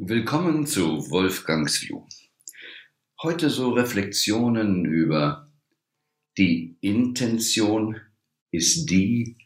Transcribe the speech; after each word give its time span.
Willkommen 0.00 0.64
zu 0.64 1.10
Wolfgangs 1.10 1.82
View. 1.82 2.06
Heute 3.20 3.50
so 3.50 3.70
Reflexionen 3.70 4.84
über 4.84 5.52
die 6.38 6.78
Intention. 6.80 8.00
Ist 8.52 8.88
die 8.90 9.38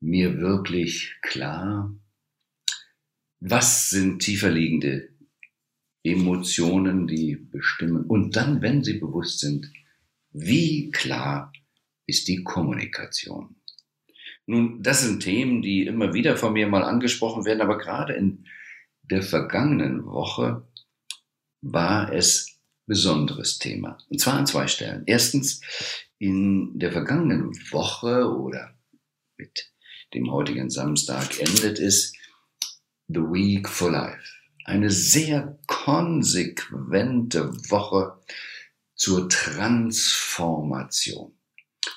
mir 0.00 0.36
wirklich 0.36 1.16
klar? 1.22 1.98
Was 3.40 3.88
sind 3.88 4.18
tiefer 4.18 4.50
liegende 4.50 5.08
Emotionen, 6.02 7.06
die 7.06 7.36
bestimmen? 7.36 8.04
Und 8.04 8.36
dann, 8.36 8.60
wenn 8.60 8.84
sie 8.84 8.98
bewusst 8.98 9.40
sind, 9.40 9.72
wie 10.32 10.90
klar 10.90 11.50
ist 12.04 12.28
die 12.28 12.44
Kommunikation? 12.44 13.56
Nun, 14.44 14.82
das 14.82 15.00
sind 15.00 15.22
Themen, 15.22 15.62
die 15.62 15.86
immer 15.86 16.12
wieder 16.12 16.36
von 16.36 16.52
mir 16.52 16.66
mal 16.68 16.84
angesprochen 16.84 17.46
werden, 17.46 17.62
aber 17.62 17.78
gerade 17.78 18.12
in 18.12 18.44
der 19.10 19.22
vergangenen 19.22 20.06
Woche 20.06 20.66
war 21.60 22.12
es 22.12 22.58
besonderes 22.86 23.58
Thema. 23.58 23.98
Und 24.10 24.20
zwar 24.20 24.34
an 24.34 24.46
zwei 24.46 24.66
Stellen. 24.66 25.04
Erstens, 25.06 25.60
in 26.18 26.78
der 26.78 26.92
vergangenen 26.92 27.52
Woche 27.70 28.30
oder 28.30 28.76
mit 29.36 29.72
dem 30.12 30.30
heutigen 30.30 30.70
Samstag 30.70 31.40
endet 31.40 31.78
es 31.78 32.12
The 33.08 33.20
Week 33.20 33.68
for 33.68 33.90
Life. 33.90 34.22
Eine 34.64 34.90
sehr 34.90 35.58
konsequente 35.66 37.52
Woche 37.70 38.18
zur 38.94 39.28
Transformation. 39.28 41.36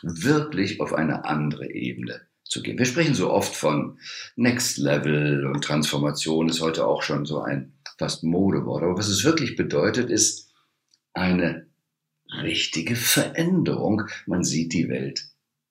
Wirklich 0.02 0.82
auf 0.82 0.94
eine 0.94 1.26
andere 1.26 1.72
Ebene 1.72 2.27
zu 2.50 2.62
gehen. 2.62 2.78
Wir 2.78 2.86
sprechen 2.86 3.16
so 3.16 3.32
oft 3.32 3.56
von 3.56 4.00
Next 4.36 4.78
Level 4.78 5.48
und 5.48 5.64
Transformation 5.64 6.50
ist 6.50 6.62
heute 6.62 6.86
auch 6.86 7.04
schon 7.04 7.26
so 7.26 7.42
ein 7.42 7.74
fast 7.98 8.24
Modewort. 8.24 8.84
Aber 8.84 8.98
was 8.98 9.08
es 9.08 9.24
wirklich 9.24 9.56
bedeutet, 9.56 10.10
ist 10.10 10.52
eine 11.14 11.68
richtige 12.42 12.96
Veränderung. 12.96 14.04
Man 14.26 14.44
sieht 14.44 14.74
die 14.74 14.90
Welt 14.90 15.30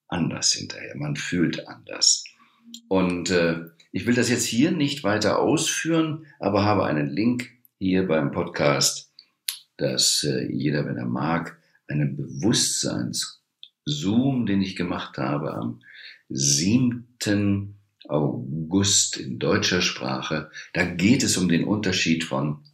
anders 0.08 0.52
hinterher, 0.52 0.96
man 0.96 1.16
fühlt 1.16 1.66
anders. 1.68 2.24
Und 2.88 3.30
äh, 3.30 3.64
ich 3.92 4.06
will 4.06 4.14
das 4.14 4.28
jetzt 4.28 4.44
hier 4.44 4.70
nicht 4.70 5.02
weiter 5.04 5.38
ausführen, 5.38 6.26
aber 6.38 6.64
habe 6.64 6.84
einen 6.84 7.08
Link 7.08 7.50
hier 7.78 8.06
beim 8.06 8.30
Podcast, 8.30 9.10
dass 9.76 10.24
äh, 10.24 10.46
jeder, 10.52 10.84
wenn 10.86 10.96
er 10.96 11.06
mag, 11.06 11.58
einen 11.88 12.16
Bewusstseins-Zoom, 12.16 14.46
den 14.46 14.62
ich 14.62 14.76
gemacht 14.76 15.18
habe 15.18 15.54
am 15.54 15.80
7. 16.28 17.76
August 18.08 19.16
in 19.16 19.38
deutscher 19.38 19.82
Sprache. 19.82 20.50
Da 20.72 20.84
geht 20.84 21.22
es 21.22 21.36
um 21.36 21.48
den 21.48 21.64
Unterschied 21.64 22.24
von 22.24 22.64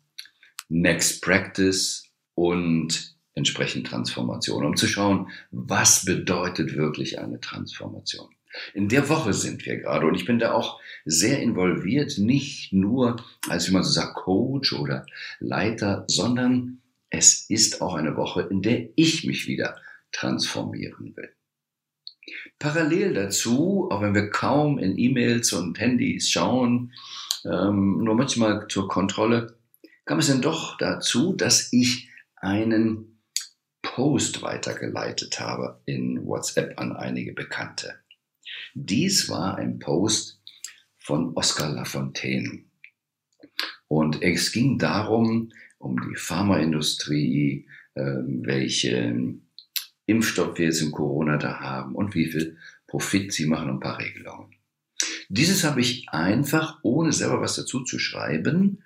Next 0.68 1.22
Practice 1.22 2.04
und 2.34 3.16
entsprechend 3.34 3.86
Transformation, 3.86 4.64
um 4.64 4.76
zu 4.76 4.86
schauen, 4.86 5.28
was 5.50 6.04
bedeutet 6.04 6.76
wirklich 6.76 7.18
eine 7.18 7.40
Transformation. 7.40 8.28
In 8.74 8.88
der 8.88 9.08
Woche 9.08 9.32
sind 9.32 9.64
wir 9.64 9.78
gerade 9.78 10.06
und 10.06 10.14
ich 10.14 10.26
bin 10.26 10.38
da 10.38 10.52
auch 10.52 10.78
sehr 11.06 11.40
involviert, 11.40 12.18
nicht 12.18 12.72
nur 12.72 13.24
als, 13.48 13.68
wie 13.68 13.72
man 13.72 13.82
so 13.82 13.90
sagt, 13.90 14.14
Coach 14.14 14.74
oder 14.74 15.06
Leiter, 15.40 16.04
sondern 16.08 16.82
es 17.08 17.48
ist 17.48 17.80
auch 17.80 17.94
eine 17.94 18.16
Woche, 18.16 18.42
in 18.42 18.60
der 18.60 18.90
ich 18.96 19.24
mich 19.24 19.46
wieder 19.46 19.76
transformieren 20.12 21.16
will. 21.16 21.30
Parallel 22.58 23.14
dazu, 23.14 23.88
auch 23.90 24.00
wenn 24.00 24.14
wir 24.14 24.30
kaum 24.30 24.78
in 24.78 24.98
E-Mails 24.98 25.52
und 25.52 25.78
Handys 25.80 26.30
schauen, 26.30 26.92
ähm, 27.44 27.98
nur 28.04 28.14
manchmal 28.14 28.68
zur 28.68 28.88
Kontrolle, 28.88 29.56
kam 30.04 30.18
es 30.18 30.28
dann 30.28 30.42
doch 30.42 30.76
dazu, 30.78 31.32
dass 31.32 31.72
ich 31.72 32.08
einen 32.36 33.20
Post 33.82 34.42
weitergeleitet 34.42 35.40
habe 35.40 35.80
in 35.86 36.24
WhatsApp 36.24 36.78
an 36.78 36.92
einige 36.92 37.32
Bekannte. 37.32 37.94
Dies 38.74 39.28
war 39.28 39.56
ein 39.56 39.78
Post 39.78 40.40
von 40.98 41.36
Oscar 41.36 41.68
Lafontaine. 41.68 42.64
Und 43.88 44.22
es 44.22 44.52
ging 44.52 44.78
darum, 44.78 45.50
um 45.78 46.00
die 46.00 46.16
Pharmaindustrie, 46.16 47.66
äh, 47.94 48.02
welche 48.02 49.34
Impfstoff 50.06 50.58
wir 50.58 50.66
jetzt 50.66 50.82
in 50.82 50.90
Corona 50.90 51.36
da 51.36 51.60
haben 51.60 51.94
und 51.94 52.14
wie 52.14 52.30
viel 52.30 52.58
Profit 52.86 53.32
sie 53.32 53.46
machen 53.46 53.70
und 53.70 53.76
ein 53.76 53.80
paar 53.80 53.98
Regelungen. 53.98 54.54
Dieses 55.28 55.64
habe 55.64 55.80
ich 55.80 56.08
einfach, 56.10 56.80
ohne 56.82 57.12
selber 57.12 57.40
was 57.40 57.56
dazu 57.56 57.84
zu 57.84 57.98
schreiben, 57.98 58.82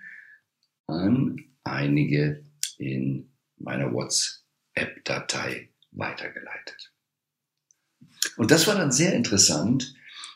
an 0.87 1.45
einige 1.65 2.45
in 2.79 3.33
meiner 3.59 3.93
WhatsApp-Datei 3.93 5.71
weitergeleitet. 5.91 6.93
Und 8.37 8.51
das 8.51 8.67
war 8.67 8.77
dann 8.77 8.93
sehr 8.93 9.15
interessant. 9.15 9.95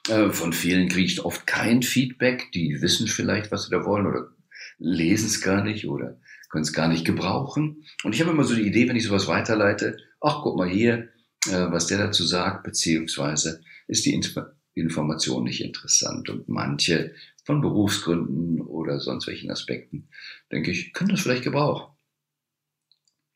Äh, 0.08 0.30
von 0.30 0.52
vielen 0.52 0.88
kriege 0.88 1.06
ich 1.06 1.24
oft 1.24 1.47
kein 1.47 1.82
Feedback. 1.82 2.50
Die 2.52 2.80
wissen 2.80 3.06
vielleicht, 3.06 3.52
was 3.52 3.64
sie 3.64 3.70
da 3.70 3.84
wollen 3.84 4.06
oder 4.06 4.32
lesen 4.78 5.26
es 5.26 5.41
gar 5.41 5.62
nicht 5.62 5.86
oder 5.86 6.19
können 6.50 6.64
es 6.64 6.72
gar 6.72 6.88
nicht 6.88 7.04
gebrauchen. 7.04 7.84
Und 8.04 8.14
ich 8.14 8.20
habe 8.20 8.32
immer 8.32 8.44
so 8.44 8.54
die 8.54 8.66
Idee, 8.66 8.88
wenn 8.88 8.96
ich 8.96 9.04
sowas 9.04 9.28
weiterleite, 9.28 9.96
ach, 10.20 10.40
guck 10.42 10.56
mal 10.56 10.68
hier, 10.68 11.08
äh, 11.46 11.70
was 11.70 11.86
der 11.86 11.98
dazu 11.98 12.24
sagt, 12.24 12.64
beziehungsweise 12.64 13.62
ist 13.86 14.04
die 14.04 14.14
Inf 14.14 14.36
Information 14.74 15.44
nicht 15.44 15.62
interessant. 15.62 16.28
Und 16.28 16.48
manche 16.48 17.12
von 17.44 17.60
Berufsgründen 17.60 18.60
oder 18.60 19.00
sonst 19.00 19.26
welchen 19.26 19.50
Aspekten, 19.50 20.08
denke 20.52 20.70
ich, 20.70 20.92
können 20.92 21.10
das 21.10 21.22
vielleicht 21.22 21.42
gebrauchen. 21.42 21.92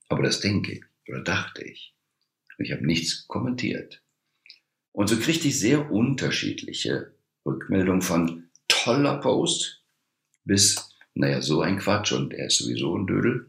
Aber 0.09 0.23
das 0.23 0.41
denke 0.41 0.73
ich 0.73 0.83
oder 1.09 1.23
dachte 1.23 1.65
ich. 1.65 1.95
Ich 2.59 2.71
habe 2.71 2.87
nichts 2.87 3.27
kommentiert. 3.27 4.03
Und 4.93 5.09
so 5.09 5.17
kriegte 5.17 5.49
ich 5.49 5.59
sehr 5.59 5.91
unterschiedliche 5.91 7.15
Rückmeldungen 7.45 8.03
von 8.03 8.49
toller 8.69 9.19
Post 9.21 9.83
bis, 10.45 10.84
naja, 11.15 11.41
so 11.41 11.61
ein 11.61 11.79
Quatsch 11.79 12.13
und 12.13 12.35
er 12.35 12.47
ist 12.47 12.59
sowieso 12.59 12.97
ein 12.97 13.07
Dödel 13.07 13.47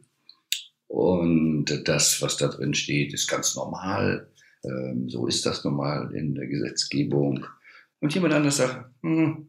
und 0.87 1.65
das, 1.87 2.21
was 2.21 2.37
da 2.37 2.47
drin 2.47 2.73
steht, 2.73 3.13
ist 3.13 3.27
ganz 3.27 3.55
normal. 3.55 4.29
Ähm, 4.63 5.09
so 5.09 5.27
ist 5.27 5.45
das 5.45 5.63
normal 5.63 6.13
in 6.13 6.35
der 6.35 6.47
Gesetzgebung. 6.47 7.45
Und 7.99 8.13
jemand 8.13 8.33
anders 8.33 8.57
sagt, 8.57 8.93
hm, 9.01 9.47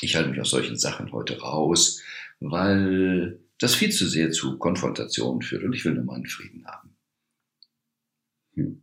ich 0.00 0.16
halte 0.16 0.30
mich 0.30 0.40
aus 0.40 0.50
solchen 0.50 0.78
Sachen 0.78 1.12
heute 1.12 1.40
raus, 1.40 2.02
weil 2.40 3.40
das 3.58 3.74
viel 3.74 3.90
zu 3.90 4.06
sehr 4.06 4.30
zu 4.30 4.58
Konfrontationen 4.58 5.42
führt 5.42 5.64
und 5.64 5.74
ich 5.74 5.84
will 5.84 5.94
nur 5.94 6.04
meinen 6.04 6.26
Frieden 6.26 6.64
haben. 6.66 6.96
Hm. 8.54 8.82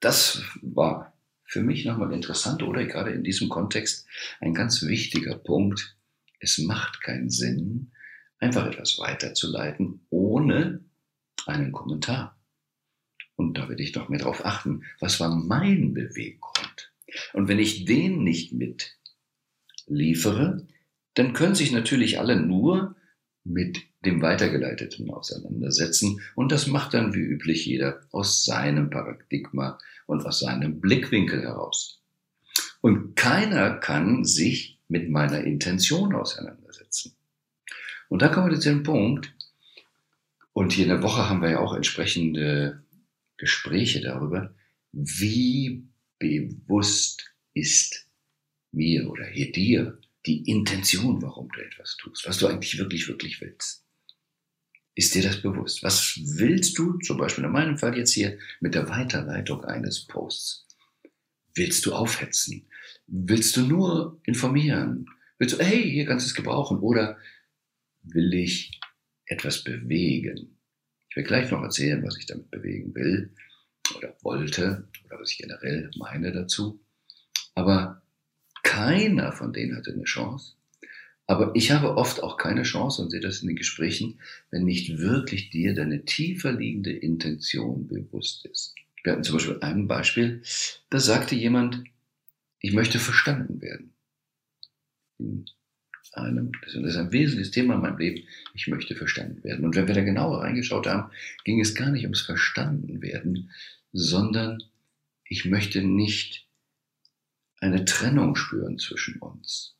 Das 0.00 0.42
war 0.62 1.16
für 1.44 1.62
mich 1.62 1.84
nochmal 1.84 2.12
interessant 2.12 2.62
oder 2.62 2.84
gerade 2.84 3.10
in 3.10 3.22
diesem 3.22 3.48
Kontext 3.48 4.06
ein 4.40 4.54
ganz 4.54 4.82
wichtiger 4.82 5.36
Punkt. 5.36 5.96
Es 6.44 6.58
macht 6.58 7.00
keinen 7.00 7.30
Sinn, 7.30 7.90
einfach 8.38 8.66
etwas 8.66 8.98
weiterzuleiten, 8.98 10.06
ohne 10.10 10.84
einen 11.46 11.72
Kommentar. 11.72 12.38
Und 13.34 13.56
da 13.56 13.66
werde 13.70 13.82
ich 13.82 13.92
doch 13.92 14.10
mehr 14.10 14.18
darauf 14.18 14.44
achten, 14.44 14.84
was 15.00 15.20
war 15.20 15.34
mein 15.34 15.94
Beweggrund? 15.94 16.92
Und 17.32 17.48
wenn 17.48 17.58
ich 17.58 17.86
den 17.86 18.22
nicht 18.22 18.52
mit 18.52 18.94
liefere, 19.86 20.66
dann 21.14 21.32
können 21.32 21.54
sich 21.54 21.72
natürlich 21.72 22.18
alle 22.18 22.38
nur 22.38 22.94
mit 23.42 23.78
dem 24.04 24.20
Weitergeleiteten 24.20 25.10
auseinandersetzen. 25.10 26.20
Und 26.34 26.52
das 26.52 26.66
macht 26.66 26.92
dann 26.92 27.14
wie 27.14 27.20
üblich 27.20 27.64
jeder 27.64 28.02
aus 28.10 28.44
seinem 28.44 28.90
Paradigma 28.90 29.78
und 30.06 30.26
aus 30.26 30.40
seinem 30.40 30.80
Blickwinkel 30.80 31.40
heraus. 31.40 32.02
Und 32.82 33.16
keiner 33.16 33.78
kann 33.78 34.26
sich 34.26 34.73
mit 34.88 35.10
meiner 35.10 35.42
Intention 35.42 36.14
auseinandersetzen. 36.14 37.16
Und 38.08 38.22
da 38.22 38.28
kommen 38.28 38.50
wir 38.50 38.60
zu 38.60 38.68
dem 38.68 38.82
Punkt, 38.82 39.34
und 40.52 40.72
hier 40.72 40.84
in 40.84 40.90
der 40.90 41.02
Woche 41.02 41.28
haben 41.28 41.42
wir 41.42 41.50
ja 41.50 41.58
auch 41.58 41.74
entsprechende 41.74 42.84
Gespräche 43.36 44.00
darüber, 44.00 44.54
wie 44.92 45.84
bewusst 46.18 47.34
ist 47.54 48.06
mir 48.70 49.10
oder 49.10 49.26
hier 49.26 49.50
dir 49.50 49.98
die 50.26 50.48
Intention, 50.48 51.20
warum 51.22 51.50
du 51.50 51.60
etwas 51.60 51.96
tust, 51.96 52.26
was 52.26 52.38
du 52.38 52.46
eigentlich 52.46 52.78
wirklich, 52.78 53.08
wirklich 53.08 53.40
willst. 53.40 53.84
Ist 54.94 55.14
dir 55.14 55.22
das 55.22 55.42
bewusst? 55.42 55.82
Was 55.82 56.18
willst 56.22 56.78
du, 56.78 56.98
zum 56.98 57.18
Beispiel 57.18 57.44
in 57.44 57.50
meinem 57.50 57.76
Fall 57.76 57.96
jetzt 57.98 58.12
hier, 58.12 58.38
mit 58.60 58.74
der 58.74 58.88
Weiterleitung 58.88 59.64
eines 59.64 60.06
Posts? 60.06 60.66
Willst 61.54 61.84
du 61.84 61.92
aufhetzen? 61.92 62.68
Willst 63.06 63.56
du 63.56 63.62
nur 63.62 64.20
informieren? 64.24 65.06
Willst 65.38 65.58
du, 65.58 65.64
hey, 65.64 65.82
hier 65.90 66.06
kannst 66.06 66.26
du 66.26 66.30
es 66.30 66.34
gebrauchen? 66.34 66.78
Oder 66.78 67.18
will 68.02 68.32
ich 68.34 68.80
etwas 69.26 69.64
bewegen. 69.64 70.58
Ich 71.08 71.16
will 71.16 71.24
gleich 71.24 71.50
noch 71.50 71.62
erzählen, 71.62 72.02
was 72.02 72.18
ich 72.18 72.26
damit 72.26 72.50
bewegen 72.50 72.94
will 72.94 73.32
oder 73.96 74.16
wollte 74.22 74.88
oder 75.04 75.20
was 75.20 75.32
ich 75.32 75.38
generell 75.38 75.90
meine 75.96 76.32
dazu. 76.32 76.80
Aber 77.54 78.02
keiner 78.62 79.32
von 79.32 79.52
denen 79.52 79.76
hatte 79.76 79.92
eine 79.92 80.04
Chance, 80.04 80.56
Aber 81.26 81.52
ich 81.54 81.70
habe 81.70 81.96
oft 81.96 82.22
auch 82.22 82.36
keine 82.36 82.64
Chance 82.64 83.00
und 83.00 83.10
sehe 83.10 83.20
das 83.20 83.40
in 83.40 83.48
den 83.48 83.56
Gesprächen, 83.56 84.20
wenn 84.50 84.64
nicht 84.64 84.98
wirklich 84.98 85.50
dir 85.50 85.74
deine 85.74 86.04
tiefer 86.04 86.52
liegende 86.52 86.92
Intention 86.92 87.86
bewusst 87.88 88.44
ist. 88.44 88.74
Wir 89.02 89.12
hatten 89.12 89.24
zum 89.24 89.36
Beispiel 89.36 89.58
ein 89.60 89.86
Beispiel, 89.88 90.42
da 90.90 90.98
sagte 90.98 91.34
jemand, 91.34 91.82
ich 92.64 92.72
möchte 92.72 92.98
verstanden 92.98 93.60
werden. 93.60 93.92
In 95.18 95.44
einem, 96.14 96.50
das 96.64 96.72
ist 96.72 96.96
ein 96.96 97.12
wesentliches 97.12 97.50
Thema 97.50 97.74
in 97.74 97.82
meinem 97.82 97.98
Leben, 97.98 98.26
ich 98.54 98.68
möchte 98.68 98.96
verstanden 98.96 99.44
werden. 99.44 99.66
Und 99.66 99.76
wenn 99.76 99.86
wir 99.86 99.94
da 99.94 100.02
genauer 100.02 100.40
reingeschaut 100.40 100.86
haben, 100.86 101.12
ging 101.44 101.60
es 101.60 101.74
gar 101.74 101.90
nicht 101.90 102.04
ums 102.04 102.22
Verstanden 102.22 103.02
werden, 103.02 103.50
sondern 103.92 104.62
ich 105.28 105.44
möchte 105.44 105.82
nicht 105.82 106.48
eine 107.60 107.84
Trennung 107.84 108.34
spüren 108.34 108.78
zwischen 108.78 109.18
uns. 109.18 109.76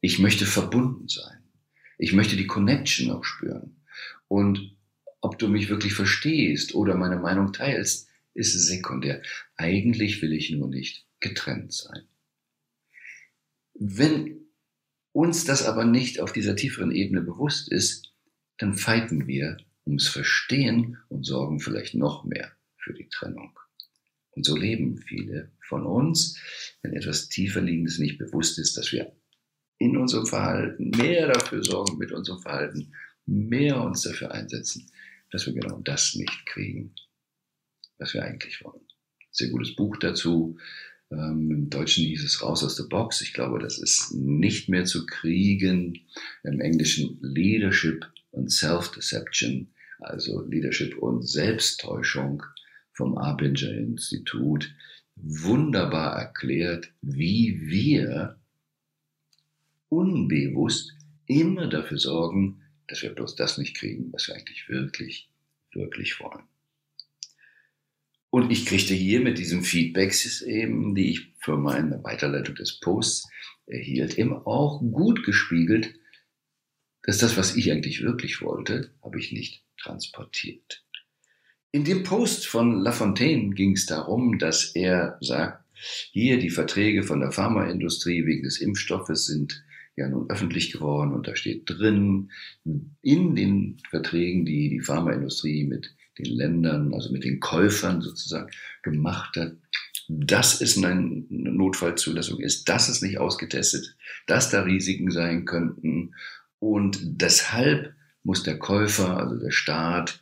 Ich 0.00 0.18
möchte 0.18 0.46
verbunden 0.46 1.06
sein. 1.06 1.44
Ich 1.96 2.12
möchte 2.12 2.36
die 2.36 2.48
Connection 2.48 3.12
auch 3.12 3.24
spüren. 3.24 3.76
Und 4.26 4.74
ob 5.20 5.38
du 5.38 5.46
mich 5.46 5.68
wirklich 5.68 5.94
verstehst 5.94 6.74
oder 6.74 6.96
meine 6.96 7.20
Meinung 7.20 7.52
teilst, 7.52 8.08
ist 8.34 8.66
sekundär. 8.66 9.22
Eigentlich 9.54 10.20
will 10.22 10.32
ich 10.32 10.50
nur 10.50 10.68
nicht 10.68 11.06
getrennt 11.20 11.72
sein. 11.72 12.08
Wenn 13.74 14.40
uns 15.12 15.44
das 15.44 15.64
aber 15.64 15.84
nicht 15.84 16.20
auf 16.20 16.32
dieser 16.32 16.56
tieferen 16.56 16.92
Ebene 16.92 17.22
bewusst 17.22 17.70
ist, 17.70 18.12
dann 18.58 18.74
fighten 18.74 19.26
wir 19.26 19.56
ums 19.86 20.08
Verstehen 20.08 20.98
und 21.08 21.24
sorgen 21.24 21.60
vielleicht 21.60 21.94
noch 21.94 22.24
mehr 22.24 22.52
für 22.76 22.92
die 22.92 23.08
Trennung. 23.08 23.58
Und 24.32 24.44
so 24.44 24.56
leben 24.56 24.98
viele 24.98 25.50
von 25.66 25.86
uns, 25.86 26.38
wenn 26.82 26.92
etwas 26.92 27.28
tiefer 27.28 27.60
liegendes 27.60 27.98
nicht 27.98 28.18
bewusst 28.18 28.58
ist, 28.58 28.76
dass 28.76 28.92
wir 28.92 29.12
in 29.78 29.96
unserem 29.96 30.26
Verhalten 30.26 30.90
mehr 30.90 31.28
dafür 31.28 31.64
sorgen, 31.64 31.98
mit 31.98 32.12
unserem 32.12 32.40
Verhalten 32.40 32.92
mehr 33.26 33.80
uns 33.80 34.02
dafür 34.02 34.32
einsetzen, 34.32 34.90
dass 35.30 35.46
wir 35.46 35.54
genau 35.54 35.80
das 35.80 36.14
nicht 36.14 36.46
kriegen, 36.46 36.94
was 37.98 38.14
wir 38.14 38.22
eigentlich 38.22 38.62
wollen. 38.62 38.86
Sehr 39.30 39.48
gutes 39.48 39.74
Buch 39.74 39.96
dazu. 39.96 40.58
Ähm, 41.10 41.50
Im 41.50 41.70
Deutschen 41.70 42.04
hieß 42.04 42.24
es 42.24 42.42
Raus 42.42 42.62
aus 42.62 42.76
der 42.76 42.84
Box. 42.84 43.20
Ich 43.20 43.32
glaube, 43.32 43.58
das 43.58 43.78
ist 43.78 44.14
nicht 44.14 44.68
mehr 44.68 44.84
zu 44.84 45.06
kriegen. 45.06 46.00
Im 46.44 46.60
Englischen 46.60 47.18
Leadership 47.20 48.06
und 48.30 48.50
Self-Deception, 48.50 49.68
also 50.00 50.44
Leadership 50.44 50.96
und 50.98 51.28
Selbsttäuschung 51.28 52.42
vom 52.92 53.18
Abinger 53.18 53.72
Institut. 53.72 54.72
Wunderbar 55.16 56.16
erklärt, 56.16 56.92
wie 57.02 57.60
wir 57.62 58.38
unbewusst 59.88 60.94
immer 61.26 61.68
dafür 61.68 61.98
sorgen, 61.98 62.62
dass 62.88 63.02
wir 63.02 63.10
bloß 63.10 63.34
das 63.34 63.58
nicht 63.58 63.76
kriegen, 63.76 64.12
was 64.12 64.28
wir 64.28 64.36
eigentlich 64.36 64.68
wirklich, 64.68 65.28
wirklich 65.72 66.18
wollen. 66.20 66.49
Und 68.30 68.52
ich 68.52 68.64
kriegte 68.64 68.94
hier 68.94 69.20
mit 69.20 69.38
diesem 69.38 69.64
Feedbacks 69.64 70.42
eben, 70.42 70.94
die 70.94 71.10
ich 71.10 71.34
für 71.40 71.56
meine 71.56 72.02
Weiterleitung 72.04 72.54
des 72.54 72.78
Posts 72.78 73.28
erhielt, 73.66 74.18
eben 74.18 74.32
auch 74.32 74.80
gut 74.80 75.24
gespiegelt, 75.24 75.94
dass 77.02 77.18
das, 77.18 77.36
was 77.36 77.56
ich 77.56 77.72
eigentlich 77.72 78.02
wirklich 78.02 78.40
wollte, 78.40 78.92
habe 79.02 79.18
ich 79.18 79.32
nicht 79.32 79.64
transportiert. 79.78 80.84
In 81.72 81.84
dem 81.84 82.02
Post 82.02 82.46
von 82.46 82.80
Lafontaine 82.80 83.54
ging 83.54 83.72
es 83.72 83.86
darum, 83.86 84.38
dass 84.38 84.74
er 84.74 85.16
sagt, 85.20 85.64
hier 86.12 86.38
die 86.38 86.50
Verträge 86.50 87.02
von 87.02 87.20
der 87.20 87.32
Pharmaindustrie 87.32 88.26
wegen 88.26 88.42
des 88.42 88.60
Impfstoffes 88.60 89.26
sind 89.26 89.64
ja 89.96 90.08
nun 90.08 90.28
öffentlich 90.30 90.72
geworden 90.72 91.14
und 91.14 91.26
da 91.26 91.36
steht 91.36 91.62
drin, 91.66 92.30
in 93.02 93.34
den 93.34 93.78
Verträgen, 93.88 94.44
die 94.44 94.68
die 94.68 94.80
Pharmaindustrie 94.80 95.64
mit 95.64 95.94
den 96.22 96.36
Ländern, 96.36 96.94
also 96.94 97.12
mit 97.12 97.24
den 97.24 97.40
Käufern 97.40 98.00
sozusagen 98.00 98.50
gemacht 98.82 99.36
hat, 99.36 99.52
dass 100.08 100.60
es 100.60 100.76
eine 100.76 101.24
Notfallzulassung 101.28 102.40
ist, 102.40 102.68
dass 102.68 102.88
es 102.88 103.02
nicht 103.02 103.18
ausgetestet, 103.18 103.96
dass 104.26 104.50
da 104.50 104.62
Risiken 104.62 105.10
sein 105.10 105.44
könnten 105.44 106.14
und 106.58 106.98
deshalb 107.02 107.94
muss 108.22 108.42
der 108.42 108.58
Käufer, 108.58 109.16
also 109.16 109.36
der 109.36 109.50
Staat, 109.50 110.20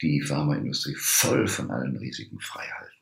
die 0.00 0.20
Pharmaindustrie 0.20 0.94
voll 0.96 1.46
von 1.46 1.70
allen 1.70 1.96
Risiken 1.96 2.40
frei 2.40 2.66
halten. 2.78 2.92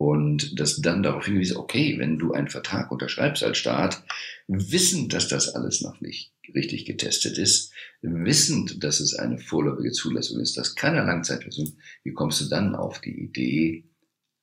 Und 0.00 0.58
das 0.58 0.80
dann 0.80 1.02
darauf 1.02 1.26
hingewiesen, 1.26 1.58
okay, 1.58 1.98
wenn 1.98 2.18
du 2.18 2.32
einen 2.32 2.48
Vertrag 2.48 2.90
unterschreibst 2.90 3.44
als 3.44 3.58
Staat, 3.58 4.02
wissend, 4.48 5.12
dass 5.12 5.28
das 5.28 5.54
alles 5.54 5.82
noch 5.82 6.00
nicht 6.00 6.32
richtig 6.54 6.86
getestet 6.86 7.36
ist, 7.36 7.70
wissend, 8.00 8.82
dass 8.82 9.00
es 9.00 9.14
eine 9.14 9.36
vorläufige 9.36 9.92
Zulassung 9.92 10.40
ist, 10.40 10.56
dass 10.56 10.74
keine 10.74 11.04
Langzeitversuch, 11.04 11.68
wie 12.02 12.14
kommst 12.14 12.40
du 12.40 12.46
dann 12.46 12.74
auf 12.74 13.02
die 13.02 13.24
Idee, 13.24 13.84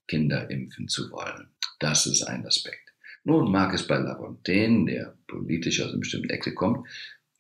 Kinder 0.08 0.48
impfen 0.52 0.90
zu 0.90 1.10
wollen? 1.10 1.48
Das 1.80 2.06
ist 2.06 2.22
ein 2.22 2.46
Aspekt. 2.46 2.94
Nun 3.24 3.52
mag 3.52 3.74
es 3.74 3.88
bei 3.88 3.98
Lafontaine, 3.98 4.86
der 4.86 5.18
politisch 5.26 5.82
aus 5.82 5.90
einem 5.90 6.02
bestimmten 6.02 6.30
Ecke 6.30 6.54
kommt, 6.54 6.86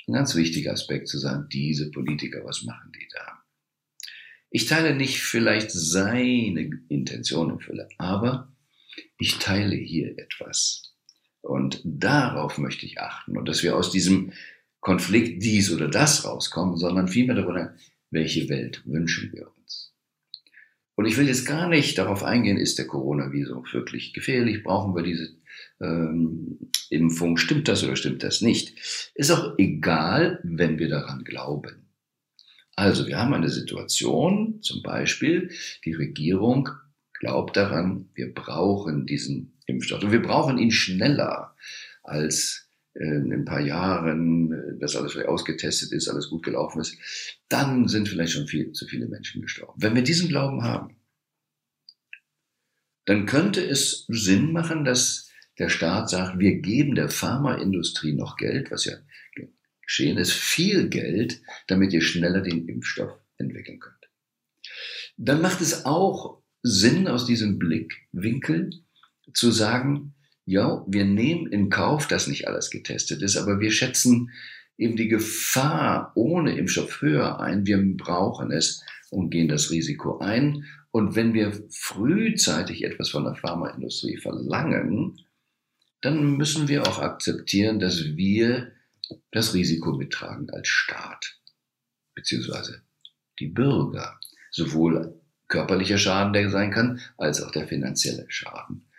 ein 0.08 0.14
ganz 0.14 0.34
wichtiger 0.34 0.72
Aspekt 0.72 1.08
zu 1.08 1.20
sagen, 1.20 1.50
diese 1.54 1.92
Politiker, 1.92 2.44
was 2.44 2.64
machen 2.64 2.92
die 2.94 3.08
da? 3.14 3.37
Ich 4.50 4.66
teile 4.66 4.96
nicht 4.96 5.22
vielleicht 5.22 5.72
seine 5.72 6.80
Intention 6.88 7.52
in 7.52 7.60
Fülle, 7.60 7.90
aber 7.98 8.54
ich 9.18 9.40
teile 9.40 9.76
hier 9.76 10.18
etwas. 10.18 10.94
Und 11.42 11.82
darauf 11.84 12.58
möchte 12.58 12.86
ich 12.86 13.00
achten. 13.00 13.38
Und 13.38 13.48
dass 13.48 13.64
wir 13.64 13.76
aus 13.76 13.92
diesem 13.92 14.32
Konflikt 14.80 15.44
dies 15.44 15.72
oder 15.72 15.88
das 15.88 16.26
rauskommen, 16.26 16.78
sondern 16.78 17.08
vielmehr 17.08 17.36
darüber, 17.36 17.74
welche 18.10 18.48
Welt 18.50 18.84
wünschen 18.86 19.32
wir 19.34 19.48
uns. 19.58 19.94
Und 20.96 21.06
ich 21.06 21.18
will 21.18 21.28
jetzt 21.28 21.46
gar 21.46 21.70
nicht 21.70 21.98
darauf 21.98 22.24
eingehen, 22.24 22.58
ist 22.58 22.80
der 22.80 22.88
Coronavirus 22.88 23.74
wirklich 23.74 24.14
gefährlich? 24.14 24.64
Brauchen 24.64 24.96
wir 24.96 25.04
diese 25.04 25.30
ähm, 25.80 26.58
Impfung? 26.90 27.38
Stimmt 27.38 27.68
das 27.68 27.84
oder 27.84 27.96
stimmt 27.96 28.24
das 28.24 28.42
nicht? 28.42 29.12
Ist 29.14 29.32
auch 29.32 29.58
egal, 29.58 30.40
wenn 30.44 30.80
wir 30.80 30.90
daran 30.90 31.24
glauben. 31.24 31.87
Also 32.78 33.08
wir 33.08 33.18
haben 33.18 33.34
eine 33.34 33.50
Situation, 33.50 34.62
zum 34.62 34.84
Beispiel, 34.84 35.50
die 35.84 35.94
Regierung 35.94 36.70
glaubt 37.14 37.58
daran, 37.58 38.10
wir 38.14 38.32
brauchen 38.32 39.08
diesen 39.08 39.58
Impfstoff 39.66 40.04
und 40.04 40.12
wir 40.12 40.22
brauchen 40.22 40.60
ihn 40.60 40.70
schneller 40.72 41.56
als 42.04 42.70
in 42.94 43.34
ein 43.34 43.46
paar 43.46 43.62
Jahren, 43.62 44.80
dass 44.80 44.96
alles 44.96 45.18
ausgetestet 45.18 45.92
ist, 45.92 46.08
alles 46.08 46.30
gut 46.30 46.44
gelaufen 46.44 46.80
ist, 46.80 46.98
dann 47.50 47.88
sind 47.88 48.10
vielleicht 48.10 48.34
schon 48.34 48.48
viel 48.48 48.72
zu 48.74 48.86
viele 48.86 49.08
Menschen 49.08 49.42
gestorben. 49.42 49.82
Wenn 49.82 49.96
wir 49.96 50.04
diesen 50.04 50.30
Glauben 50.30 50.64
haben, 50.64 50.98
dann 53.06 53.26
könnte 53.26 53.68
es 53.68 54.06
Sinn 54.08 54.52
machen, 54.52 54.86
dass 54.86 55.32
der 55.58 55.70
Staat 55.70 56.12
sagt, 56.12 56.38
wir 56.38 56.60
geben 56.60 56.94
der 56.94 57.10
Pharmaindustrie 57.10 58.14
noch 58.14 58.38
Geld, 58.38 58.70
was 58.70 58.86
ja 58.86 58.94
geschehen 59.88 60.18
ist, 60.18 60.34
viel 60.34 60.90
Geld, 60.90 61.42
damit 61.68 61.94
ihr 61.94 62.02
schneller 62.02 62.42
den 62.42 62.68
Impfstoff 62.68 63.14
entwickeln 63.38 63.80
könnt. 63.80 63.96
Dann 65.18 65.42
macht 65.42 65.62
es 65.62 65.86
auch 65.86 66.42
Sinn 66.62 67.08
aus 67.08 67.26
diesem 67.26 67.58
Blickwinkel 67.58 68.72
zu 69.34 69.52
sagen, 69.52 70.14
ja, 70.46 70.86
wir 70.88 71.06
nehmen 71.06 71.48
in 71.48 71.70
Kauf, 71.70 72.08
dass 72.08 72.28
nicht 72.28 72.48
alles 72.48 72.70
getestet 72.70 73.22
ist, 73.22 73.38
aber 73.38 73.60
wir 73.60 73.72
schätzen 73.72 74.30
eben 74.78 74.96
die 74.96 75.08
Gefahr 75.08 76.12
ohne 76.16 76.58
Impfstoff 76.58 77.02
höher 77.02 77.40
ein. 77.40 77.66
Wir 77.66 77.82
brauchen 77.98 78.52
es 78.52 78.84
und 79.10 79.30
gehen 79.30 79.48
das 79.48 79.72
Risiko 79.72 80.20
ein. 80.20 80.66
Und 80.92 81.16
wenn 81.16 81.34
wir 81.34 81.52
frühzeitig 81.70 82.84
etwas 82.84 83.10
von 83.10 83.24
der 83.24 83.36
Pharmaindustrie 83.36 84.18
verlangen, 84.18 85.20
dann 86.02 86.38
müssen 86.38 86.68
wir 86.68 86.88
auch 86.88 87.00
akzeptieren, 87.00 87.80
dass 87.80 88.16
wir 88.16 88.72
das 89.32 89.54
Risiko 89.54 89.94
mittragen 89.94 90.50
als 90.50 90.68
Staat, 90.68 91.40
beziehungsweise 92.14 92.84
die 93.40 93.48
Bürger. 93.48 94.20
Sowohl 94.52 95.22
körperlicher 95.48 95.98
Schaden, 95.98 96.34
der 96.34 96.50
sein 96.50 96.72
kann, 96.72 97.00
als 97.18 97.42
auch 97.42 97.52
der 97.52 97.68
finanzielle 97.68 98.26
Schaden, 98.30 98.90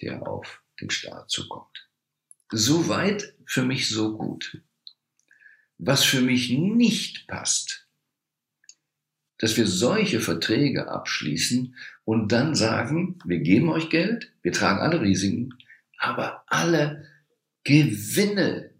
der 0.00 0.26
auf 0.26 0.62
den 0.80 0.90
Staat 0.90 1.30
zukommt. 1.30 1.88
Soweit 2.50 3.34
für 3.46 3.62
mich 3.62 3.88
so 3.88 4.16
gut. 4.16 4.60
Was 5.78 6.04
für 6.04 6.20
mich 6.20 6.50
nicht 6.50 7.26
passt, 7.26 7.88
dass 9.38 9.56
wir 9.56 9.66
solche 9.66 10.20
Verträge 10.20 10.88
abschließen 10.88 11.74
und 12.04 12.32
dann 12.32 12.54
sagen, 12.54 13.18
wir 13.24 13.40
geben 13.40 13.70
euch 13.70 13.90
Geld, 13.90 14.32
wir 14.42 14.52
tragen 14.52 14.80
alle 14.80 15.00
Risiken, 15.00 15.54
aber 15.98 16.44
alle 16.46 17.08
Gewinne 17.64 18.73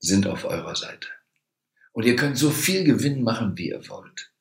sind 0.00 0.26
auf 0.26 0.44
eurer 0.44 0.74
Seite. 0.74 1.08
Und 1.92 2.04
ihr 2.04 2.16
könnt 2.16 2.38
so 2.38 2.50
viel 2.50 2.84
Gewinn 2.84 3.22
machen, 3.22 3.56
wie 3.56 3.68
ihr 3.68 3.88
wollt. 3.88 4.32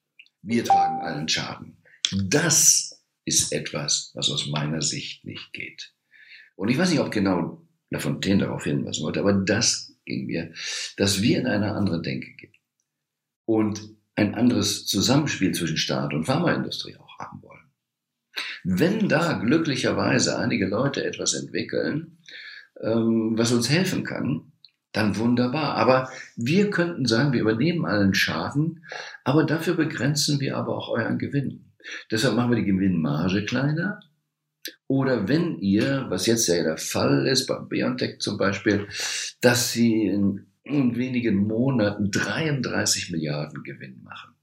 Wir 0.42 0.64
tragen 0.64 1.02
allen 1.02 1.28
Schaden. 1.28 1.78
Das 2.12 3.04
ist 3.26 3.52
etwas, 3.52 4.12
was 4.16 4.30
aus 4.30 4.48
meiner 4.48 4.82
Sicht 4.82 5.26
nicht 5.26 5.54
geht. 5.54 5.94
Und 6.56 6.70
ich 6.70 6.78
weiß 6.78 6.90
nicht, 6.90 7.00
ob 7.00 7.12
genau 7.12 7.66
Lafontaine 7.90 8.44
darauf 8.44 8.64
hinweisen 8.64 9.04
wollte, 9.04 9.20
aber 9.20 9.34
das 9.34 9.96
ging 10.06 10.26
mir, 10.26 10.54
dass 10.98 11.22
wir 11.22 11.40
in 11.40 11.48
eine 11.48 11.74
andere 11.74 12.02
Denke 12.02 12.32
gehen 12.34 12.54
und 13.46 13.82
ein 14.16 14.36
anderes 14.36 14.86
Zusammenspiel 14.86 15.54
zwischen 15.54 15.78
Staat 15.78 16.14
und 16.14 16.26
Pharmaindustrie 16.26 16.98
auch 16.98 17.20
haben 17.20 17.42
wollen. 17.42 17.72
Wenn 18.64 19.08
da 19.10 19.34
glücklicherweise 19.34 20.38
einige 20.38 20.68
Leute 20.68 21.04
etwas 21.04 21.34
entwickeln, 21.34 22.18
ähm, 22.82 23.38
was 23.38 23.52
uns 23.52 23.70
helfen 23.70 24.04
kann, 24.04 24.52
dann 24.92 25.18
wunderbar. 25.18 25.76
Aber 25.76 26.10
wir 26.36 26.70
könnten 26.70 27.06
sagen, 27.06 27.34
wir 27.34 27.42
übernehmen 27.42 27.86
allen 27.86 28.14
Schaden, 28.14 28.84
aber 29.24 29.44
dafür 29.44 29.76
begrenzen 29.76 30.40
wir 30.40 30.58
aber 30.58 30.78
auch 30.78 30.90
euren 30.90 31.18
Gewinn. 31.18 31.66
Deshalb 32.12 32.36
machen 32.36 32.52
wir 32.52 32.58
die 32.58 32.66
Gewinnmarge 32.66 33.46
kleiner. 33.46 34.00
Oder 34.88 35.28
wenn 35.28 35.60
ihr, 35.60 36.08
was 36.10 36.26
jetzt 36.26 36.48
ja 36.48 36.62
der 36.64 36.78
Fall 36.78 37.28
ist, 37.28 37.48
beim 37.48 37.70
BioNTech 37.70 38.20
zum 38.20 38.38
Beispiel, 38.38 38.88
dass 39.42 39.72
sie 39.72 40.08
in, 40.08 40.48
in 40.64 40.96
wenigen 40.96 41.36
Monaten 41.48 42.12
33 42.12 43.12
Milliarden 43.12 43.64
Gewinn 43.64 44.04
machen. 44.04 44.34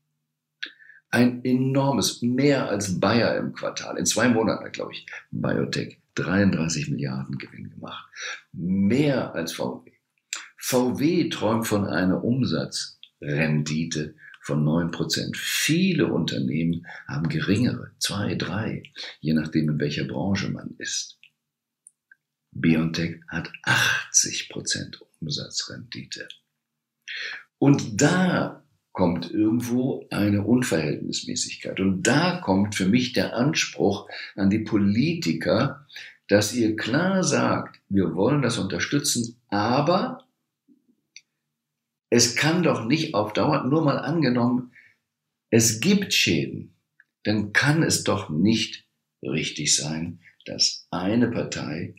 Ein 1.11 1.45
enormes, 1.45 2.23
mehr 2.23 2.69
als 2.69 3.01
Bayer 3.01 3.37
im 3.37 3.53
Quartal. 3.53 3.97
In 3.97 4.07
zwei 4.07 4.29
Monaten, 4.29 4.71
glaube 4.73 4.93
ich, 4.93 5.07
Biotech 5.31 6.01
33 6.15 6.91
Milliarden 6.91 7.39
Gewinn 7.39 7.71
gemacht. 7.71 8.09
Mehr 8.53 9.35
als 9.35 9.53
VW. 9.53 9.96
VW 10.69 11.29
träumt 11.29 11.69
von 11.69 11.87
einer 11.87 12.25
Umsatzrendite 12.25 14.17
von 14.43 14.65
neun 14.65 14.91
Prozent. 14.91 15.37
Viele 15.37 16.13
Unternehmen 16.13 16.85
haben 17.07 17.29
geringere, 17.29 17.93
zwei, 18.01 18.35
drei, 18.35 18.83
je 19.21 19.33
nachdem, 19.33 19.71
in 19.71 19.79
welcher 19.79 20.07
Branche 20.07 20.51
man 20.51 20.75
ist. 20.79 21.21
BioNTech 22.51 23.21
hat 23.29 23.53
80 23.63 24.49
Prozent 24.49 25.01
Umsatzrendite. 25.21 26.27
Und 27.59 28.03
da 28.03 28.65
kommt 28.91 29.31
irgendwo 29.31 30.05
eine 30.11 30.43
Unverhältnismäßigkeit. 30.43 31.79
Und 31.79 32.03
da 32.03 32.41
kommt 32.41 32.75
für 32.75 32.87
mich 32.87 33.13
der 33.13 33.37
Anspruch 33.37 34.09
an 34.35 34.51
die 34.51 34.65
Politiker, 34.65 35.87
dass 36.27 36.53
ihr 36.55 36.75
klar 36.75 37.23
sagt, 37.23 37.81
wir 37.89 38.17
wollen 38.17 38.43
das 38.43 38.59
unterstützen, 38.59 39.37
aber 39.49 40.26
es 42.11 42.37
kann 42.37 42.63
doch 42.63 42.85
nicht 42.85 43.15
auf 43.15 43.33
Dauer, 43.33 43.65
nur 43.65 43.85
mal 43.85 43.99
angenommen, 43.99 44.73
es 45.51 45.81
gibt 45.81 46.13
Schäden, 46.13 46.75
dann 47.25 47.53
kann 47.53 47.83
es 47.83 48.05
doch 48.05 48.31
nicht 48.31 48.87
richtig 49.23 49.77
sein, 49.77 50.21
dass 50.45 50.87
eine 50.91 51.29
Partei 51.29 51.95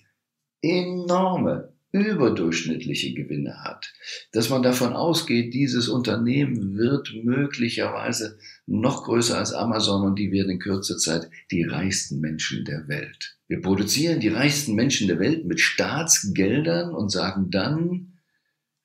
enorme 0.62 1.74
überdurchschnittliche 1.92 3.14
Gewinne 3.14 3.64
hat, 3.64 3.94
dass 4.32 4.50
man 4.50 4.62
davon 4.62 4.94
ausgeht, 4.94 5.54
dieses 5.54 5.88
Unternehmen 5.88 6.78
wird 6.78 7.14
möglicherweise 7.24 8.38
noch 8.66 9.04
größer 9.04 9.38
als 9.38 9.54
Amazon 9.54 10.06
und 10.06 10.20
die 10.20 10.32
werden 10.32 10.52
in 10.52 10.60
kürzer 10.60 10.98
Zeit 10.98 11.30
die 11.52 11.64
reichsten 11.64 12.20
Menschen 12.20 12.66
der 12.66 12.88
Welt. 12.88 13.38
Wir 13.48 13.62
produzieren 13.62 14.20
die 14.20 14.28
reichsten 14.28 14.76
Menschen 14.76 15.08
der 15.08 15.20
Welt 15.20 15.46
mit 15.46 15.60
Staatsgeldern 15.60 16.94
und 16.94 17.10
sagen 17.10 17.50
dann, 17.50 18.17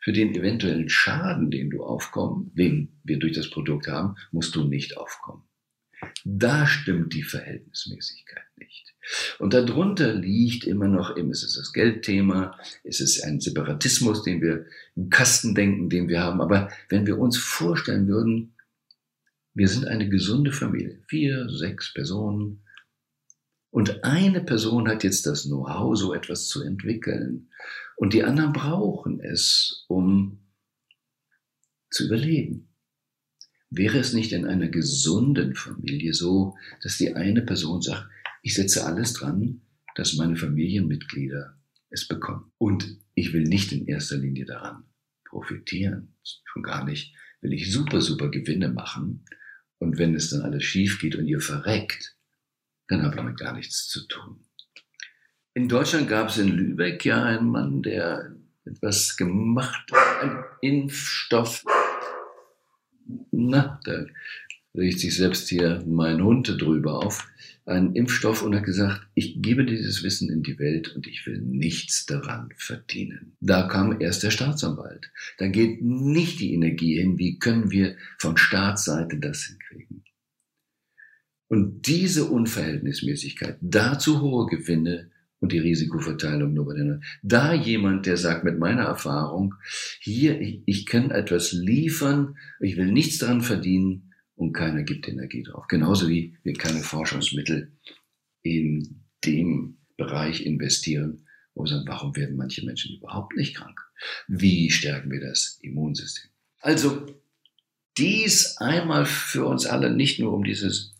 für 0.02 0.12
den 0.12 0.34
eventuellen 0.34 0.88
Schaden, 0.88 1.50
den 1.50 1.70
du 1.70 1.82
aufkommen, 1.82 2.50
den 2.54 3.00
wir 3.04 3.18
durch 3.18 3.32
das 3.32 3.48
Produkt 3.48 3.86
haben, 3.86 4.16
musst 4.32 4.54
du 4.54 4.64
nicht 4.64 4.96
aufkommen. 4.96 5.44
Da 6.24 6.66
stimmt 6.66 7.14
die 7.14 7.22
Verhältnismäßigkeit 7.22 8.44
nicht. 8.56 8.94
Und 9.38 9.54
darunter 9.54 10.12
liegt 10.12 10.64
immer 10.64 10.88
noch, 10.88 11.16
eben, 11.16 11.30
es 11.30 11.44
ist 11.44 11.56
das 11.56 11.72
Geldthema, 11.72 12.58
es 12.82 13.00
ist 13.00 13.22
ein 13.22 13.40
Separatismus, 13.40 14.24
den 14.24 14.42
wir, 14.42 14.66
ein 14.96 15.10
Kastendenken, 15.10 15.88
den 15.88 16.08
wir 16.08 16.20
haben. 16.20 16.40
Aber 16.40 16.70
wenn 16.88 17.06
wir 17.06 17.18
uns 17.18 17.38
vorstellen 17.38 18.08
würden, 18.08 18.56
wir 19.54 19.68
sind 19.68 19.86
eine 19.86 20.08
gesunde 20.08 20.50
Familie, 20.50 21.00
vier, 21.06 21.48
sechs 21.48 21.92
Personen, 21.94 22.62
und 23.72 24.04
eine 24.04 24.42
Person 24.42 24.86
hat 24.86 25.02
jetzt 25.02 25.24
das 25.24 25.44
Know-how, 25.44 25.96
so 25.96 26.12
etwas 26.12 26.46
zu 26.46 26.62
entwickeln. 26.62 27.48
Und 27.96 28.12
die 28.12 28.22
anderen 28.22 28.52
brauchen 28.52 29.18
es, 29.18 29.81
zu 31.92 32.06
überleben. 32.06 32.68
Wäre 33.70 33.98
es 33.98 34.12
nicht 34.12 34.32
in 34.32 34.44
einer 34.44 34.68
gesunden 34.68 35.54
Familie 35.54 36.12
so, 36.12 36.56
dass 36.82 36.98
die 36.98 37.14
eine 37.14 37.42
Person 37.42 37.80
sagt, 37.80 38.08
ich 38.42 38.54
setze 38.54 38.84
alles 38.84 39.14
dran, 39.14 39.62
dass 39.94 40.14
meine 40.14 40.36
Familienmitglieder 40.36 41.58
es 41.90 42.08
bekommen. 42.08 42.52
Und 42.58 42.98
ich 43.14 43.32
will 43.32 43.44
nicht 43.44 43.72
in 43.72 43.86
erster 43.86 44.16
Linie 44.16 44.44
daran 44.44 44.84
profitieren. 45.24 46.14
Schon 46.44 46.62
gar 46.62 46.84
nicht 46.84 47.14
will 47.40 47.52
ich 47.52 47.72
super, 47.72 48.00
super 48.00 48.30
Gewinne 48.30 48.68
machen. 48.68 49.24
Und 49.78 49.98
wenn 49.98 50.14
es 50.14 50.30
dann 50.30 50.42
alles 50.42 50.64
schief 50.64 51.00
geht 51.00 51.16
und 51.16 51.26
ihr 51.26 51.40
verreckt, 51.40 52.16
dann 52.88 53.02
habe 53.02 53.10
ich 53.10 53.16
damit 53.16 53.38
gar 53.38 53.54
nichts 53.54 53.88
zu 53.88 54.06
tun. 54.06 54.44
In 55.54 55.68
Deutschland 55.68 56.08
gab 56.08 56.28
es 56.28 56.38
in 56.38 56.48
Lübeck 56.48 57.04
ja 57.04 57.22
einen 57.24 57.48
Mann, 57.48 57.82
der 57.82 58.34
etwas 58.64 59.16
gemacht 59.16 59.90
hat, 59.92 60.22
ein 60.22 60.44
Impfstoff. 60.60 61.64
Na, 63.32 63.80
da 63.84 64.04
regt 64.74 65.00
sich 65.00 65.16
selbst 65.16 65.48
hier 65.48 65.82
mein 65.86 66.22
Hund 66.22 66.48
drüber 66.60 67.04
auf. 67.04 67.28
Ein 67.64 67.94
Impfstoff 67.94 68.42
und 68.42 68.54
hat 68.54 68.64
gesagt, 68.64 69.06
ich 69.14 69.40
gebe 69.40 69.64
dieses 69.64 70.02
Wissen 70.02 70.28
in 70.30 70.42
die 70.42 70.58
Welt 70.58 70.94
und 70.94 71.06
ich 71.06 71.26
will 71.26 71.40
nichts 71.40 72.06
daran 72.06 72.50
verdienen. 72.56 73.36
Da 73.40 73.68
kam 73.68 74.00
erst 74.00 74.22
der 74.22 74.30
Staatsanwalt. 74.30 75.10
Da 75.38 75.46
geht 75.48 75.80
nicht 75.80 76.40
die 76.40 76.54
Energie 76.54 76.98
hin, 76.98 77.18
wie 77.18 77.38
können 77.38 77.70
wir 77.70 77.96
von 78.18 78.36
Staatsseite 78.36 79.18
das 79.18 79.44
hinkriegen. 79.44 80.04
Und 81.48 81.86
diese 81.86 82.24
Unverhältnismäßigkeit, 82.24 83.58
dazu 83.60 84.20
hohe 84.20 84.46
Gewinne 84.46 85.11
und 85.42 85.50
die 85.50 85.58
Risikoverteilung 85.58 86.54
nur 86.54 86.66
bei 86.66 86.74
den 86.74 87.02
Da 87.22 87.52
jemand, 87.52 88.06
der 88.06 88.16
sagt 88.16 88.44
mit 88.44 88.60
meiner 88.60 88.84
Erfahrung, 88.84 89.56
hier, 90.00 90.40
ich, 90.40 90.62
ich 90.66 90.86
kann 90.86 91.10
etwas 91.10 91.52
liefern, 91.52 92.36
ich 92.60 92.76
will 92.76 92.92
nichts 92.92 93.18
daran 93.18 93.40
verdienen 93.40 94.14
und 94.36 94.52
keiner 94.52 94.84
gibt 94.84 95.08
Energie 95.08 95.42
drauf. 95.42 95.66
Genauso 95.66 96.08
wie 96.08 96.36
wir 96.44 96.52
keine 96.54 96.78
Forschungsmittel 96.78 97.72
in 98.42 99.02
dem 99.24 99.78
Bereich 99.96 100.46
investieren, 100.46 101.26
wo 101.54 101.64
wir 101.64 101.68
sagen, 101.68 101.88
warum 101.88 102.14
werden 102.14 102.36
manche 102.36 102.64
Menschen 102.64 102.96
überhaupt 102.96 103.36
nicht 103.36 103.56
krank? 103.56 103.80
Wie 104.28 104.70
stärken 104.70 105.10
wir 105.10 105.20
das 105.20 105.58
Immunsystem? 105.60 106.30
Also, 106.60 107.04
dies 107.98 108.56
einmal 108.58 109.06
für 109.06 109.44
uns 109.44 109.66
alle, 109.66 109.92
nicht 109.92 110.20
nur 110.20 110.32
um 110.32 110.44
dieses 110.44 110.94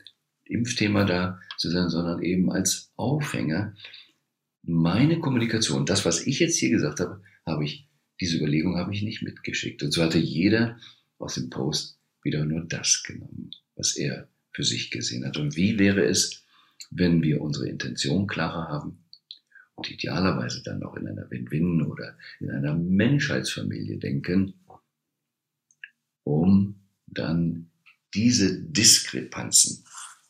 Impfthema 0.45 1.05
da 1.05 1.41
zu 1.59 1.71
sein, 1.71 1.89
sondern 1.89 2.23
eben 2.23 2.51
als 2.51 2.93
Aufhänger. 2.97 3.75
Meine 4.63 5.19
Kommunikation, 5.19 5.87
das, 5.87 6.05
was 6.05 6.27
ich 6.27 6.39
jetzt 6.39 6.57
hier 6.57 6.71
gesagt 6.71 7.01
habe, 7.01 7.23
habe 7.45 7.65
ich, 7.65 7.89
diese 8.21 8.37
Überlegung 8.39 8.77
habe 8.77 8.95
ich 8.95 9.03
nicht 9.03 9.23
mitgeschickt. 9.23 9.83
Und 9.83 9.91
so 9.91 10.03
hatte 10.03 10.19
jeder 10.19 10.79
aus 11.19 11.35
dem 11.35 11.51
Post 11.51 11.99
wieder 12.23 12.45
nur 12.45 12.65
das 12.65 13.03
genommen, 13.05 13.51
was 13.75 13.97
er 13.97 14.29
für 14.53 14.65
sich 14.65 14.91
gesehen 14.91 15.27
hat. 15.27 15.37
Und 15.37 15.57
wie 15.57 15.79
wäre 15.79 16.05
es, 16.05 16.45
wenn 16.91 17.23
wir 17.23 17.41
unsere 17.41 17.69
Intention 17.69 18.27
klarer 18.27 18.69
haben 18.69 19.05
und 19.75 19.91
idealerweise 19.91 20.63
dann 20.63 20.79
noch 20.79 20.97
in 20.97 21.09
einer 21.09 21.29
Win-Win 21.31 21.83
oder 21.83 22.17
in 22.39 22.51
einer 22.51 22.75
Menschheitsfamilie 22.75 23.99
denken, 23.99 24.55
um 26.25 26.87
dann 27.07 27.71
diese 28.15 28.63
Diskrepanzen 28.63 29.85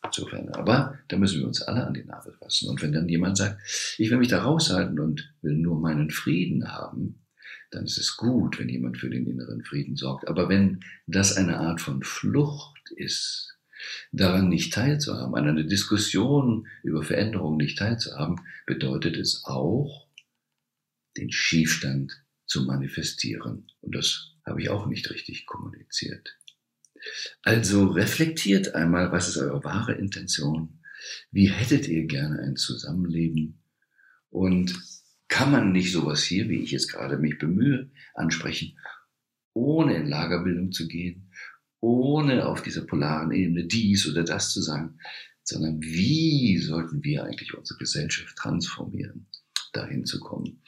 Insofern. 0.05 0.49
Aber 0.51 0.99
da 1.09 1.17
müssen 1.17 1.41
wir 1.41 1.47
uns 1.47 1.63
alle 1.63 1.87
an 1.87 1.95
die 1.95 2.05
Nase 2.05 2.33
fassen. 2.33 2.69
Und 2.69 2.83
wenn 2.83 2.93
dann 2.93 3.09
jemand 3.09 3.37
sagt, 3.37 3.61
ich 3.99 4.11
will 4.11 4.19
mich 4.19 4.29
da 4.29 4.43
raushalten 4.43 4.99
und 4.99 5.33
will 5.43 5.55
nur 5.55 5.81
meinen 5.81 6.11
Frieden 6.11 6.73
haben, 6.73 7.21
dann 7.71 7.85
ist 7.85 7.99
es 7.99 8.17
gut, 8.17 8.59
wenn 8.59 8.69
jemand 8.69 8.99
für 8.99 9.09
den 9.09 9.27
inneren 9.27 9.65
Frieden 9.65 9.97
sorgt. 9.97 10.29
Aber 10.29 10.49
wenn 10.49 10.81
das 11.07 11.37
eine 11.37 11.59
Art 11.59 11.81
von 11.81 12.03
Flucht 12.03 12.91
ist, 12.97 13.57
daran 14.13 14.49
nicht 14.49 14.73
teilzuhaben, 14.73 15.35
an 15.35 15.49
einer 15.49 15.65
Diskussion 15.65 16.67
über 16.83 17.03
Veränderungen 17.03 17.57
nicht 17.57 17.79
teilzuhaben, 17.79 18.37
bedeutet 18.67 19.17
es 19.17 19.45
auch, 19.45 20.09
den 21.17 21.31
Schiefstand 21.31 22.23
zu 22.47 22.65
manifestieren. 22.65 23.67
Und 23.81 23.95
das 23.95 24.33
habe 24.47 24.63
ich 24.63 24.71
auch 24.71 24.87
nicht 24.87 25.11
richtig 25.11 25.47
kommuniziert. 25.47 26.39
Also 27.43 27.87
reflektiert 27.89 28.75
einmal, 28.75 29.13
was 29.13 29.29
ist 29.29 29.39
eure 29.39 29.63
wahre 29.65 29.93
Intention? 29.93 30.81
Wie 31.31 31.51
hättet 31.51 31.89
ihr 31.89 32.07
gerne 32.07 32.41
ein 32.41 32.57
Zusammenleben? 32.57 33.63
Und 34.31 34.75
kann 35.29 35.51
man 35.51 35.73
nicht 35.73 35.93
sowas 35.93 36.23
hier, 36.23 36.49
wie 36.49 36.63
ich 36.63 36.71
jetzt 36.71 36.93
gerade 36.93 37.19
mich 37.19 37.39
bemühe, 37.39 37.91
ansprechen, 38.15 38.79
ohne 39.55 39.97
in 39.97 40.09
Lagerbildung 40.09 40.73
zu 40.73 40.89
gehen, 40.89 41.33
ohne 41.81 42.47
auf 42.47 42.63
dieser 42.63 42.83
polaren 42.83 43.33
Ebene 43.33 43.67
dies 43.67 44.09
oder 44.09 44.25
das 44.25 44.53
zu 44.53 44.61
sagen, 44.61 44.99
sondern 45.43 45.83
wie 45.83 46.59
sollten 46.59 47.03
wir 47.03 47.25
eigentlich 47.25 47.53
unsere 47.55 47.79
Gesellschaft 47.79 48.37
transformieren, 48.37 49.27
dahin 49.73 50.05
zu 50.05 50.21
kommen? 50.21 50.63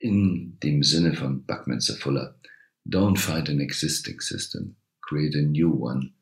in 0.00 0.58
dem 0.62 0.82
Sinne 0.82 1.14
von 1.14 1.44
Buckminster 1.44 1.94
Fuller, 1.94 2.40
don't 2.86 3.18
fight 3.18 3.48
an 3.48 3.60
existing 3.60 4.20
system, 4.20 4.76
create 5.10 5.34
a 5.34 5.42
new 5.42 5.70
one, 5.70 6.12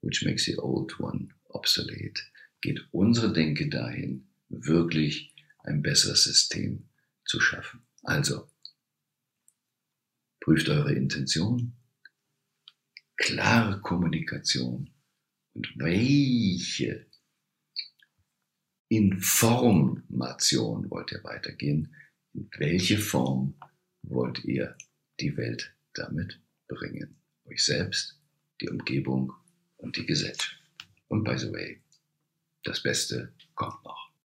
which 0.00 0.24
makes 0.24 0.46
the 0.46 0.56
old 0.56 0.92
one 0.98 1.28
obsolete, 1.54 2.20
geht 2.60 2.80
unsere 2.90 3.32
Denke 3.32 3.68
dahin, 3.68 4.26
wirklich 4.48 5.32
ein 5.64 5.80
besseres 5.80 6.24
System 6.24 6.88
zu 7.24 7.38
schaffen. 7.38 7.82
Also, 8.02 8.50
prüft 10.40 10.68
eure 10.68 10.92
Intention, 10.92 11.72
klare 13.16 13.80
Kommunikation 13.80 14.90
und 15.54 15.68
welche 15.76 17.06
Information 18.88 20.10
wollt 20.90 21.12
ihr 21.12 21.22
weitergehen? 21.22 21.94
In 22.34 22.50
welche 22.58 22.98
Form 22.98 23.54
wollt 24.02 24.44
ihr 24.44 24.76
die 25.20 25.36
Welt 25.36 25.72
damit 25.94 26.40
bringen? 26.66 27.16
Euch 27.44 27.64
selbst, 27.64 28.21
die 28.62 28.68
Umgebung 28.68 29.32
und 29.76 29.96
die 29.96 30.06
Gesellschaft. 30.06 30.62
Und 31.08 31.24
by 31.24 31.36
the 31.36 31.52
way, 31.52 31.82
das 32.64 32.82
Beste 32.82 33.34
kommt 33.54 33.84
noch. 33.84 34.11